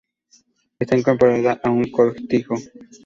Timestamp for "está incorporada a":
0.79-1.69